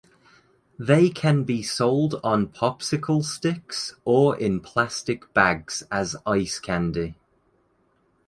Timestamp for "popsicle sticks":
2.47-3.93